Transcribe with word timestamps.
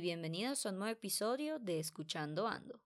bienvenidos 0.00 0.64
a 0.64 0.70
un 0.70 0.78
nuevo 0.78 0.92
episodio 0.92 1.58
de 1.58 1.78
Escuchando 1.78 2.48
Ando, 2.48 2.80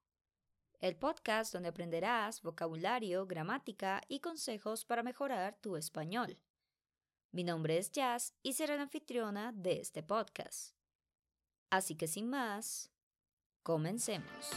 el 0.80 0.96
podcast 0.96 1.52
donde 1.52 1.68
aprenderás 1.68 2.42
vocabulario, 2.42 3.24
gramática 3.26 4.00
y 4.08 4.18
consejos 4.18 4.84
para 4.84 5.04
mejorar 5.04 5.56
tu 5.60 5.76
español. 5.76 6.40
Mi 7.30 7.44
nombre 7.44 7.78
es 7.78 7.92
Jazz 7.92 8.34
y 8.42 8.54
seré 8.54 8.76
la 8.76 8.82
anfitriona 8.82 9.52
de 9.52 9.80
este 9.80 10.02
podcast. 10.02 10.74
Así 11.70 11.94
que 11.94 12.08
sin 12.08 12.28
más, 12.28 12.90
comencemos. 13.62 14.50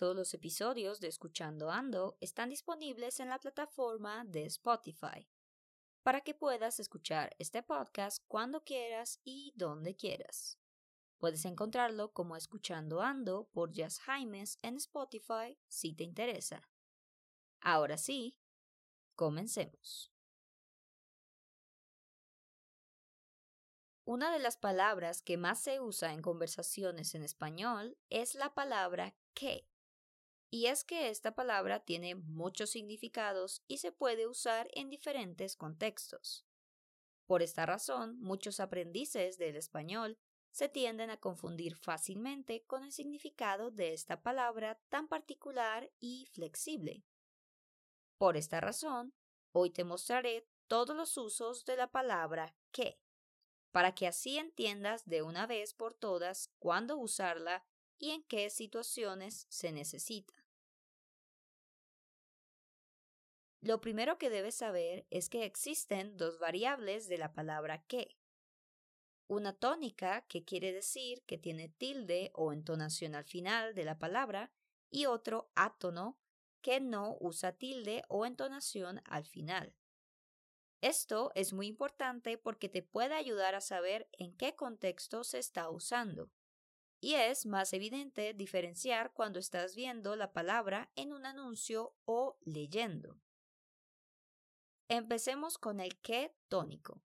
Todos 0.00 0.16
los 0.16 0.32
episodios 0.32 0.98
de 0.98 1.08
Escuchando 1.08 1.70
Ando 1.70 2.16
están 2.22 2.48
disponibles 2.48 3.20
en 3.20 3.28
la 3.28 3.38
plataforma 3.38 4.24
de 4.24 4.46
Spotify 4.46 5.28
para 6.02 6.22
que 6.22 6.32
puedas 6.32 6.80
escuchar 6.80 7.36
este 7.38 7.62
podcast 7.62 8.24
cuando 8.26 8.64
quieras 8.64 9.20
y 9.24 9.52
donde 9.56 9.94
quieras. 9.94 10.58
Puedes 11.18 11.44
encontrarlo 11.44 12.14
como 12.14 12.34
Escuchando 12.34 13.02
Ando 13.02 13.50
por 13.52 13.72
Jazz 13.72 13.98
Jaimes 13.98 14.58
en 14.62 14.76
Spotify 14.76 15.58
si 15.68 15.92
te 15.92 16.04
interesa. 16.04 16.66
Ahora 17.60 17.98
sí, 17.98 18.38
comencemos. 19.16 20.10
Una 24.06 24.32
de 24.32 24.38
las 24.38 24.56
palabras 24.56 25.20
que 25.20 25.36
más 25.36 25.60
se 25.60 25.78
usa 25.78 26.14
en 26.14 26.22
conversaciones 26.22 27.14
en 27.14 27.22
español 27.22 27.98
es 28.08 28.34
la 28.34 28.54
palabra 28.54 29.14
que. 29.34 29.69
Y 30.50 30.66
es 30.66 30.82
que 30.82 31.08
esta 31.08 31.34
palabra 31.34 31.80
tiene 31.80 32.16
muchos 32.16 32.70
significados 32.70 33.62
y 33.68 33.78
se 33.78 33.92
puede 33.92 34.26
usar 34.26 34.68
en 34.74 34.90
diferentes 34.90 35.56
contextos. 35.56 36.44
Por 37.26 37.42
esta 37.42 37.64
razón, 37.66 38.18
muchos 38.20 38.58
aprendices 38.58 39.38
del 39.38 39.54
español 39.54 40.18
se 40.50 40.68
tienden 40.68 41.10
a 41.10 41.18
confundir 41.18 41.76
fácilmente 41.76 42.64
con 42.64 42.82
el 42.82 42.90
significado 42.90 43.70
de 43.70 43.92
esta 43.92 44.20
palabra 44.20 44.80
tan 44.88 45.06
particular 45.06 45.92
y 46.00 46.26
flexible. 46.32 47.04
Por 48.18 48.36
esta 48.36 48.60
razón, 48.60 49.14
hoy 49.52 49.70
te 49.70 49.84
mostraré 49.84 50.48
todos 50.66 50.96
los 50.96 51.16
usos 51.16 51.64
de 51.64 51.76
la 51.76 51.92
palabra 51.92 52.56
que 52.72 52.98
para 53.70 53.94
que 53.94 54.06
así 54.06 54.38
entiendas 54.38 55.06
de 55.06 55.22
una 55.22 55.46
vez 55.46 55.74
por 55.74 55.94
todas 55.94 56.50
cuándo 56.58 56.96
usarla 56.98 57.64
y 57.98 58.10
en 58.10 58.22
qué 58.24 58.50
situaciones 58.50 59.46
se 59.48 59.72
necesita. 59.72 60.34
Lo 63.62 63.80
primero 63.82 64.16
que 64.16 64.30
debes 64.30 64.54
saber 64.54 65.06
es 65.10 65.28
que 65.28 65.44
existen 65.44 66.16
dos 66.16 66.38
variables 66.38 67.08
de 67.08 67.18
la 67.18 67.32
palabra 67.32 67.84
que. 67.86 68.16
Una 69.26 69.52
tónica, 69.52 70.22
que 70.22 70.44
quiere 70.44 70.72
decir 70.72 71.22
que 71.26 71.38
tiene 71.38 71.68
tilde 71.68 72.32
o 72.34 72.52
entonación 72.52 73.14
al 73.14 73.24
final 73.24 73.74
de 73.74 73.84
la 73.84 73.98
palabra, 73.98 74.50
y 74.90 75.06
otro 75.06 75.52
átono, 75.54 76.18
que 76.62 76.80
no 76.80 77.16
usa 77.20 77.52
tilde 77.52 78.02
o 78.08 78.26
entonación 78.26 79.02
al 79.04 79.24
final. 79.24 79.74
Esto 80.80 81.30
es 81.34 81.52
muy 81.52 81.66
importante 81.66 82.38
porque 82.38 82.70
te 82.70 82.82
puede 82.82 83.14
ayudar 83.14 83.54
a 83.54 83.60
saber 83.60 84.08
en 84.12 84.34
qué 84.36 84.56
contexto 84.56 85.22
se 85.22 85.38
está 85.38 85.68
usando. 85.68 86.30
Y 86.98 87.14
es 87.14 87.44
más 87.44 87.72
evidente 87.72 88.32
diferenciar 88.34 89.12
cuando 89.12 89.38
estás 89.38 89.74
viendo 89.74 90.16
la 90.16 90.32
palabra 90.32 90.90
en 90.96 91.12
un 91.12 91.26
anuncio 91.26 91.94
o 92.04 92.38
leyendo. 92.40 93.20
Empecemos 94.92 95.56
con 95.56 95.78
el 95.78 96.00
qué 96.00 96.34
tónico. 96.48 97.00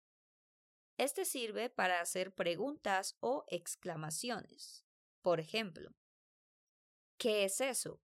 Este 0.98 1.24
sirve 1.24 1.68
para 1.68 2.00
hacer 2.00 2.32
preguntas 2.32 3.16
o 3.18 3.44
exclamaciones. 3.48 4.84
Por 5.20 5.40
ejemplo, 5.40 5.92
¿qué 7.18 7.42
es 7.42 7.60
eso? 7.60 8.00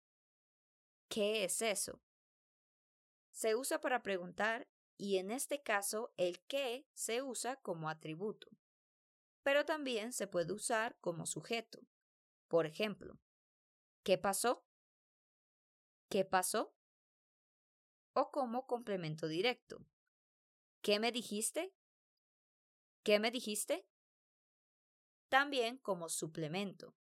¿Qué 1.10 1.44
es 1.44 1.62
eso? 1.62 2.02
Se 3.32 3.56
usa 3.56 3.82
para 3.82 4.02
preguntar 4.02 4.70
y 4.98 5.18
en 5.18 5.30
este 5.30 5.62
caso 5.62 6.14
el 6.16 6.40
que 6.46 6.88
se 6.94 7.22
usa 7.22 7.58
como 7.58 7.90
atributo, 7.90 8.48
pero 9.44 9.66
también 9.66 10.14
se 10.14 10.26
puede 10.26 10.54
usar 10.54 10.98
como 11.02 11.26
sujeto. 11.26 11.82
Por 12.48 12.66
ejemplo, 12.66 13.20
¿qué 14.04 14.18
pasó? 14.18 14.66
¿Qué 16.08 16.24
pasó? 16.24 16.74
O 18.16 18.32
como 18.32 18.66
complemento 18.66 19.28
directo. 19.28 19.86
¿Qué 20.82 21.00
me 21.00 21.12
dijiste? 21.12 21.74
¿Qué 23.04 23.20
me 23.20 23.30
dijiste? 23.30 23.86
También 25.30 25.78
como 25.78 26.10
suplemento. 26.10 26.96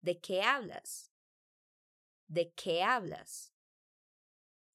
¿De 0.00 0.20
qué 0.20 0.42
hablas? 0.42 1.10
¿De 2.28 2.52
qué 2.52 2.82
hablas? 2.82 3.52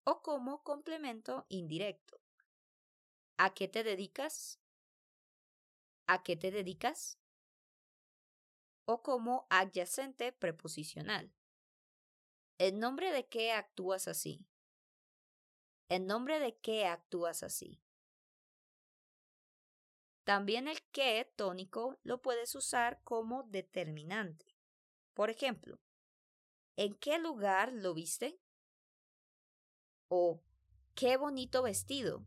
o 0.09 0.22
como 0.22 0.64
complemento 0.64 1.46
indirecto. 1.50 2.22
¿A 3.38 3.54
qué 3.54 3.68
te 3.68 3.84
dedicas? 3.84 4.58
¿A 6.08 6.24
qué 6.24 6.38
te 6.38 6.50
dedicas? 6.50 7.19
O 8.86 9.04
como 9.04 9.48
adyacente 9.50 10.31
preposicional. 10.31 11.34
¿En 12.58 12.80
nombre 12.80 13.12
de 13.12 13.28
qué 13.28 13.52
actúas 13.52 14.08
así? 14.08 14.48
¿En 15.90 16.08
nombre 16.08 16.40
de 16.40 16.58
qué 16.58 16.86
actúas 16.86 17.44
así? 17.44 17.80
También 20.24 20.68
el 20.68 20.81
que 20.92 21.31
tónico 21.36 21.98
lo 22.03 22.22
puedes 22.22 22.53
usar 22.56 23.02
como 23.03 23.44
determinante. 23.44 24.58
Por 25.14 25.30
ejemplo, 25.30 25.80
¿en 26.75 26.96
qué 26.96 27.18
lugar 27.18 27.72
lo 27.72 27.94
viste? 27.94 28.40
o 30.09 30.42
qué 30.96 31.18
bonito 31.18 31.64
vestido. 31.64 32.25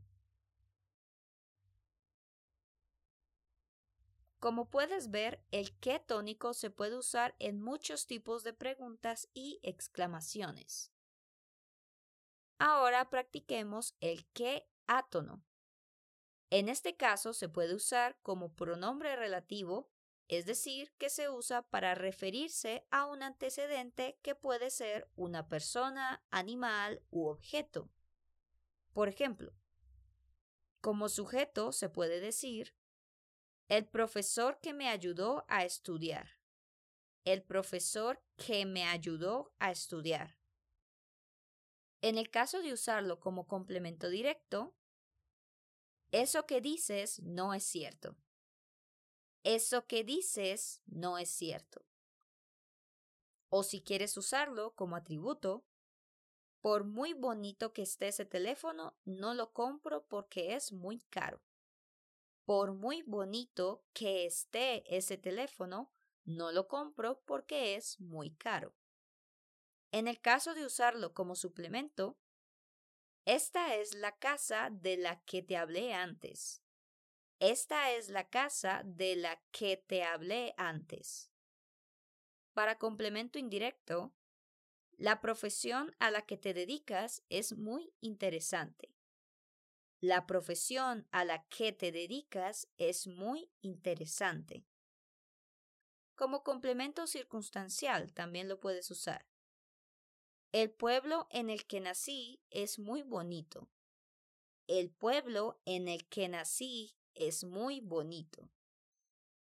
Como 4.39 4.71
puedes 4.71 5.11
ver, 5.11 5.45
el 5.51 5.77
qué 5.81 5.99
tónico 5.99 6.55
se 6.55 6.71
puede 6.71 6.97
usar 6.97 7.35
en 7.39 7.61
muchos 7.61 8.07
tipos 8.07 8.43
de 8.43 8.55
preguntas 8.55 9.29
y 9.35 9.61
exclamaciones. 9.63 10.91
Ahora 12.63 13.09
practiquemos 13.09 13.97
el 14.01 14.27
qué 14.35 14.69
átono. 14.87 15.43
En 16.51 16.69
este 16.69 16.95
caso 16.95 17.33
se 17.33 17.49
puede 17.49 17.75
usar 17.75 18.19
como 18.23 18.53
pronombre 18.55 19.17
relativo, 19.17 19.89
es 20.29 20.45
decir, 20.45 20.93
que 20.99 21.09
se 21.09 21.31
usa 21.31 21.63
para 21.63 21.95
referirse 21.95 22.87
a 22.91 23.07
un 23.07 23.23
antecedente 23.23 24.19
que 24.21 24.35
puede 24.35 24.69
ser 24.69 25.11
una 25.17 25.49
persona, 25.49 26.23
animal 26.31 27.03
u 27.09 27.29
objeto. 27.29 27.89
Por 28.93 29.09
ejemplo, 29.09 29.55
como 30.83 31.09
sujeto 31.09 31.73
se 31.73 31.89
puede 31.89 32.21
decir 32.21 32.77
el 33.69 33.87
profesor 33.87 34.61
que 34.61 34.75
me 34.75 34.91
ayudó 34.91 35.47
a 35.49 35.65
estudiar. 35.65 36.29
El 37.25 37.43
profesor 37.43 38.23
que 38.37 38.67
me 38.67 38.85
ayudó 38.85 39.55
a 39.61 39.71
estudiar. 39.71 40.40
En 42.03 42.17
el 42.17 42.31
caso 42.31 42.63
de 42.63 42.73
usarlo 42.73 43.21
como 43.21 43.47
complemento 43.47 44.09
directo, 44.09 44.75
eso 46.13 46.47
que 46.47 46.61
dices 46.61 47.21
no 47.23 47.55
es 47.55 47.63
cierto. 47.65 48.17
Eso 49.45 49.87
que 49.87 50.03
dices 50.03 50.83
no 50.87 51.19
es 51.19 51.31
cierto. 51.31 51.85
O 53.49 53.63
si 53.63 53.83
quieres 53.83 54.17
usarlo 54.17 54.75
como 54.75 54.97
atributo, 54.97 55.65
por 56.61 56.85
muy 56.85 57.15
bonito 57.15 57.73
que 57.73 57.83
esté 57.83 58.09
ese 58.09 58.25
teléfono, 58.25 58.95
no 59.05 59.35
lo 59.35 59.53
compro 59.53 60.05
porque 60.07 60.55
es 60.55 60.73
muy 60.73 61.01
caro. 61.11 61.41
Por 62.45 62.73
muy 62.73 63.03
bonito 63.03 63.85
que 63.93 64.27
esté 64.27 64.85
ese 64.95 65.17
teléfono, 65.17 65.91
no 66.25 66.53
lo 66.53 66.69
compro 66.69 67.23
porque 67.25 67.77
es 67.77 68.01
muy 68.01 68.31
caro. 68.33 68.75
En 69.93 70.07
el 70.07 70.21
caso 70.21 70.55
de 70.55 70.65
usarlo 70.65 71.15
como 71.15 71.35
suplemento, 71.35 72.17
esta 73.25 73.75
es 73.75 73.95
la 73.95 74.17
casa 74.17 74.71
de 74.71 74.97
la 74.97 75.23
que 75.25 75.43
te 75.43 75.57
hablé 75.57 75.95
antes. 75.95 76.63
Esta 77.39 77.93
es 77.93 78.09
la 78.09 78.29
casa 78.29 78.83
de 78.85 79.17
la 79.17 79.43
que 79.51 79.77
te 79.77 80.05
hablé 80.05 80.55
antes. 80.57 81.31
Para 82.53 82.79
complemento 82.79 83.39
indirecto, 83.39 84.13
la 84.97 85.21
profesión 85.21 85.97
a 85.99 86.11
la 86.11 86.23
que 86.23 86.37
te 86.37 86.53
dedicas 86.53 87.23
es 87.29 87.57
muy 87.57 87.95
interesante. 88.01 88.95
La 90.01 90.27
profesión 90.27 91.07
a 91.11 91.25
la 91.25 91.47
que 91.49 91.73
te 91.73 91.93
dedicas 91.93 92.69
es 92.79 93.07
muy 93.07 93.51
interesante. 93.61 94.65
Como 96.15 96.43
complemento 96.43 97.07
circunstancial 97.07 98.13
también 98.13 98.49
lo 98.49 98.61
puedes 98.61 98.91
usar. 98.91 99.27
El 100.53 100.71
pueblo 100.71 101.29
en 101.31 101.49
el 101.49 101.67
que 101.67 101.81
nací 101.81 102.43
es 102.51 102.79
muy 102.79 103.03
bonito. 103.03 103.69
El 104.67 104.91
pueblo 104.91 105.61
en 105.65 105.87
el 105.87 106.09
que 106.09 106.29
nací 106.29 106.97
es 107.15 107.45
muy 107.45 107.81
bonito. 107.81 108.51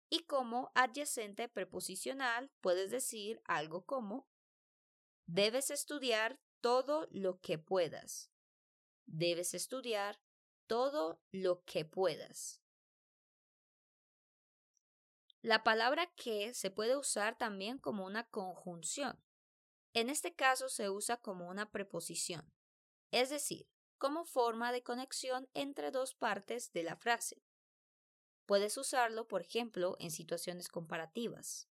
Y 0.08 0.24
como 0.24 0.70
adyacente 0.74 1.48
preposicional 1.48 2.50
puedes 2.60 2.90
decir 2.90 3.40
algo 3.44 3.84
como 3.84 4.28
Debes 5.32 5.70
estudiar 5.70 6.40
todo 6.60 7.06
lo 7.12 7.40
que 7.40 7.56
puedas. 7.56 8.32
Debes 9.06 9.54
estudiar 9.54 10.20
todo 10.66 11.22
lo 11.30 11.64
que 11.64 11.84
puedas. 11.84 12.60
La 15.40 15.62
palabra 15.62 16.12
que 16.16 16.52
se 16.52 16.72
puede 16.72 16.96
usar 16.96 17.38
también 17.38 17.78
como 17.78 18.04
una 18.04 18.28
conjunción. 18.28 19.22
En 19.92 20.08
este 20.08 20.34
caso 20.34 20.68
se 20.68 20.88
usa 20.88 21.16
como 21.16 21.48
una 21.48 21.70
preposición, 21.70 22.52
es 23.10 23.30
decir, 23.30 23.68
como 23.98 24.24
forma 24.24 24.72
de 24.72 24.82
conexión 24.82 25.48
entre 25.52 25.90
dos 25.90 26.14
partes 26.14 26.72
de 26.72 26.84
la 26.84 26.96
frase. 26.96 27.42
Puedes 28.46 28.76
usarlo, 28.78 29.26
por 29.28 29.42
ejemplo, 29.42 29.96
en 29.98 30.10
situaciones 30.10 30.68
comparativas. 30.68 31.68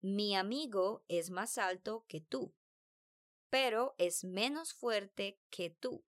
Mi 0.00 0.34
amigo 0.34 1.04
es 1.08 1.30
más 1.30 1.58
alto 1.58 2.04
que 2.08 2.20
tú, 2.20 2.54
pero 3.50 3.94
es 3.98 4.24
menos 4.24 4.72
fuerte 4.72 5.38
que 5.50 5.70
tú. 5.70 6.04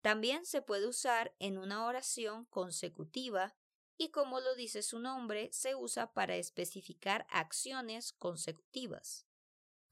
También 0.00 0.46
se 0.46 0.62
puede 0.62 0.86
usar 0.86 1.34
en 1.38 1.58
una 1.58 1.84
oración 1.84 2.44
consecutiva 2.46 3.56
y 3.98 4.10
como 4.10 4.40
lo 4.40 4.54
dice 4.54 4.82
su 4.82 4.98
nombre, 4.98 5.50
se 5.52 5.74
usa 5.74 6.12
para 6.12 6.36
especificar 6.36 7.26
acciones 7.30 8.12
consecutivas, 8.12 9.26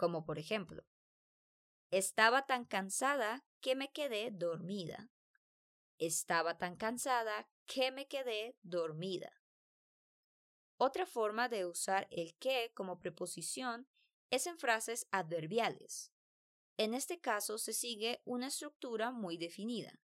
como 0.00 0.24
por 0.24 0.38
ejemplo, 0.38 0.82
estaba 1.90 2.46
tan 2.46 2.64
cansada 2.64 3.44
que 3.60 3.76
me 3.76 3.92
quedé 3.92 4.30
dormida. 4.30 5.10
Estaba 5.98 6.56
tan 6.56 6.76
cansada 6.76 7.50
que 7.66 7.92
me 7.92 8.08
quedé 8.08 8.56
dormida. 8.62 9.30
Otra 10.78 11.04
forma 11.04 11.50
de 11.50 11.66
usar 11.66 12.08
el 12.10 12.34
que 12.36 12.72
como 12.74 12.98
preposición 12.98 13.86
es 14.30 14.46
en 14.46 14.56
frases 14.56 15.06
adverbiales. 15.10 16.10
En 16.78 16.94
este 16.94 17.20
caso 17.20 17.58
se 17.58 17.74
sigue 17.74 18.22
una 18.24 18.46
estructura 18.46 19.10
muy 19.10 19.36
definida. 19.36 20.00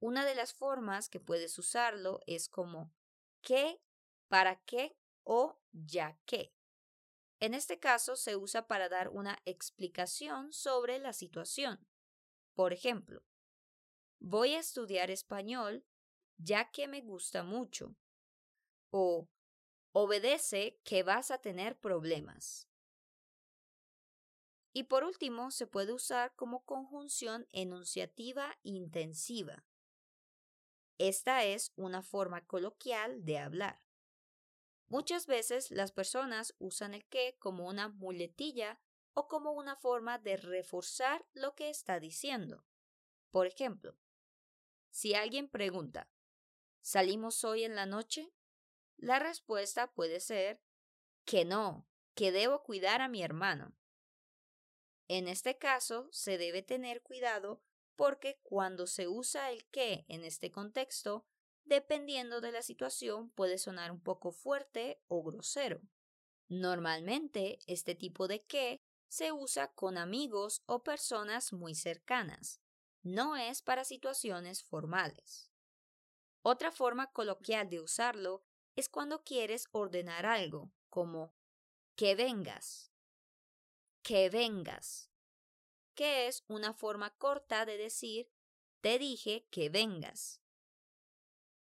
Una 0.00 0.24
de 0.24 0.34
las 0.34 0.52
formas 0.52 1.08
que 1.08 1.20
puedes 1.20 1.56
usarlo 1.56 2.18
es 2.26 2.48
como 2.48 2.92
qué, 3.42 3.80
para 4.26 4.56
qué 4.64 4.96
o 5.22 5.60
ya 5.70 6.18
que. 6.26 6.52
En 7.40 7.54
este 7.54 7.78
caso 7.78 8.16
se 8.16 8.36
usa 8.36 8.66
para 8.66 8.90
dar 8.90 9.08
una 9.08 9.38
explicación 9.46 10.52
sobre 10.52 10.98
la 10.98 11.14
situación. 11.14 11.88
Por 12.54 12.74
ejemplo, 12.74 13.24
voy 14.18 14.54
a 14.54 14.60
estudiar 14.60 15.10
español 15.10 15.86
ya 16.36 16.70
que 16.70 16.86
me 16.86 17.00
gusta 17.00 17.42
mucho. 17.42 17.96
O 18.90 19.28
obedece 19.92 20.78
que 20.84 21.02
vas 21.02 21.30
a 21.30 21.38
tener 21.38 21.78
problemas. 21.78 22.68
Y 24.72 24.84
por 24.84 25.04
último, 25.04 25.50
se 25.50 25.66
puede 25.66 25.92
usar 25.92 26.34
como 26.36 26.64
conjunción 26.64 27.46
enunciativa 27.52 28.56
intensiva. 28.62 29.64
Esta 30.98 31.44
es 31.44 31.72
una 31.76 32.02
forma 32.02 32.46
coloquial 32.46 33.24
de 33.24 33.38
hablar. 33.38 33.89
Muchas 34.90 35.28
veces 35.28 35.70
las 35.70 35.92
personas 35.92 36.56
usan 36.58 36.94
el 36.94 37.06
que 37.06 37.36
como 37.38 37.68
una 37.68 37.88
muletilla 37.88 38.80
o 39.14 39.28
como 39.28 39.52
una 39.52 39.76
forma 39.76 40.18
de 40.18 40.36
reforzar 40.36 41.24
lo 41.32 41.54
que 41.54 41.70
está 41.70 42.00
diciendo. 42.00 42.66
Por 43.30 43.46
ejemplo, 43.46 43.96
si 44.90 45.14
alguien 45.14 45.48
pregunta, 45.48 46.10
¿salimos 46.80 47.44
hoy 47.44 47.62
en 47.62 47.76
la 47.76 47.86
noche? 47.86 48.32
La 48.96 49.20
respuesta 49.20 49.92
puede 49.92 50.18
ser 50.18 50.60
que 51.24 51.44
no, 51.44 51.88
que 52.14 52.32
debo 52.32 52.64
cuidar 52.64 53.00
a 53.00 53.08
mi 53.08 53.22
hermano. 53.22 53.76
En 55.06 55.28
este 55.28 55.56
caso, 55.56 56.08
se 56.10 56.36
debe 56.36 56.62
tener 56.62 57.00
cuidado 57.02 57.62
porque 57.94 58.40
cuando 58.42 58.88
se 58.88 59.06
usa 59.06 59.52
el 59.52 59.64
que 59.66 60.04
en 60.08 60.24
este 60.24 60.50
contexto, 60.50 61.28
dependiendo 61.70 62.42
de 62.42 62.52
la 62.52 62.60
situación, 62.60 63.30
puede 63.30 63.56
sonar 63.56 63.90
un 63.90 64.02
poco 64.02 64.30
fuerte 64.30 65.00
o 65.08 65.22
grosero. 65.22 65.80
Normalmente, 66.48 67.58
este 67.66 67.94
tipo 67.94 68.28
de 68.28 68.44
que 68.44 68.82
se 69.08 69.32
usa 69.32 69.72
con 69.72 69.96
amigos 69.96 70.62
o 70.66 70.82
personas 70.82 71.54
muy 71.54 71.74
cercanas. 71.74 72.60
No 73.02 73.36
es 73.36 73.62
para 73.62 73.84
situaciones 73.84 74.62
formales. 74.62 75.50
Otra 76.42 76.70
forma 76.70 77.10
coloquial 77.12 77.70
de 77.70 77.80
usarlo 77.80 78.44
es 78.76 78.90
cuando 78.90 79.24
quieres 79.24 79.66
ordenar 79.72 80.26
algo, 80.26 80.70
como 80.90 81.32
que 81.96 82.14
vengas, 82.14 82.92
que 84.02 84.28
vengas 84.28 85.10
que 86.00 86.28
es 86.28 86.44
una 86.48 86.72
forma 86.72 87.10
corta 87.10 87.66
de 87.66 87.76
decir 87.76 88.30
te 88.80 88.98
dije 88.98 89.46
que 89.50 89.68
vengas. 89.68 90.40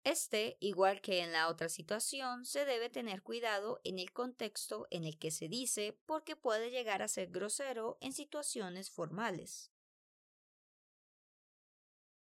Este, 0.05 0.59
igual 0.61 1.01
que 1.01 1.21
en 1.21 1.33
la 1.33 1.49
otra 1.49 1.71
situación, 1.71 2.45
se 2.45 2.67
debe 2.67 2.91
tener 2.91 3.23
cuidado 3.23 3.81
en 3.85 3.99
el 3.99 4.13
contexto 4.13 4.87
en 4.91 5.05
el 5.05 5.19
que 5.19 5.31
se 5.31 5.49
dice 5.49 5.99
porque 6.05 6.37
puede 6.37 6.71
llegar 6.71 7.01
a 7.01 7.09
ser 7.09 7.31
grosero 7.31 7.97
en 8.03 8.13
situaciones 8.13 8.91
formales. 8.91 9.73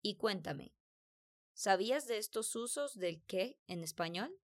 Y 0.02 0.16
cuéntame, 0.16 0.74
¿sabías 1.54 2.08
de 2.08 2.18
estos 2.18 2.56
usos 2.56 2.98
del 2.98 3.22
que 3.22 3.60
en 3.68 3.84
español? 3.84 4.36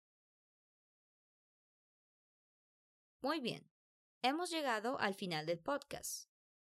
Muy 3.21 3.39
bien, 3.39 3.67
hemos 4.21 4.51
llegado 4.51 4.99
al 4.99 5.15
final 5.15 5.47
del 5.47 5.59
podcast. 5.59 6.29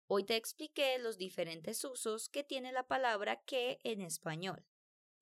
Hoy 0.06 0.24
te 0.24 0.36
expliqué 0.36 1.00
los 1.00 1.18
diferentes 1.18 1.84
usos 1.84 2.30
que 2.30 2.44
tiene 2.44 2.72
la 2.72 2.88
palabra 2.88 3.42
que 3.44 3.80
en 3.84 4.02
español 4.02 4.64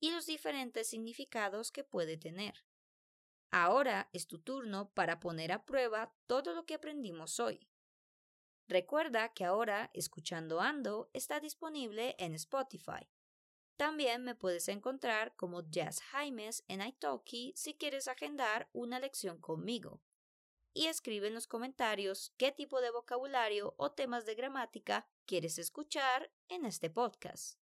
y 0.02 0.10
los 0.10 0.26
diferentes 0.26 0.88
significados 0.88 1.70
que 1.70 1.84
puede 1.84 2.16
tener. 2.16 2.64
Ahora 3.52 4.10
es 4.12 4.26
tu 4.26 4.40
turno 4.40 4.90
para 4.94 5.20
poner 5.20 5.52
a 5.52 5.64
prueba 5.64 6.12
todo 6.26 6.54
lo 6.54 6.66
que 6.66 6.74
aprendimos 6.74 7.38
hoy. 7.38 7.68
Recuerda 8.66 9.32
que 9.32 9.44
ahora 9.44 9.90
Escuchando 9.94 10.60
Ando 10.60 11.08
está 11.12 11.38
disponible 11.38 12.16
en 12.18 12.34
Spotify. 12.34 13.08
También 13.76 14.24
me 14.24 14.34
puedes 14.34 14.66
encontrar 14.66 15.36
como 15.36 15.70
Jazz 15.70 16.00
Jaimes 16.00 16.64
en 16.66 16.82
Italki 16.82 17.52
si 17.54 17.74
quieres 17.74 18.08
agendar 18.08 18.68
una 18.72 18.98
lección 18.98 19.38
conmigo 19.38 20.02
y 20.74 20.86
escribe 20.86 21.28
en 21.28 21.34
los 21.34 21.46
comentarios 21.46 22.34
qué 22.38 22.50
tipo 22.50 22.80
de 22.80 22.90
vocabulario 22.90 23.74
o 23.76 23.92
temas 23.92 24.26
de 24.26 24.34
gramática 24.34 25.06
quieres 25.26 25.58
escuchar 25.58 26.32
en 26.48 26.64
este 26.64 26.90
podcast. 26.90 27.61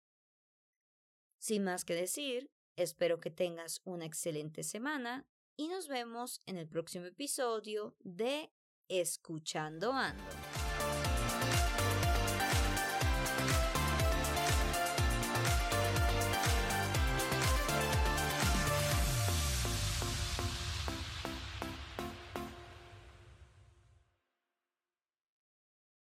Sin 1.39 1.63
más 1.63 1.85
que 1.85 1.95
decir, 1.95 2.51
espero 2.75 3.19
que 3.19 3.31
tengas 3.31 3.81
una 3.83 4.05
excelente 4.05 4.63
semana 4.63 5.27
y 5.57 5.67
nos 5.67 5.87
vemos 5.87 6.41
en 6.45 6.57
el 6.57 6.67
próximo 6.67 7.05
episodio 7.05 7.95
de 7.99 8.51
Escuchando 8.87 9.93
Ando. 9.93 10.23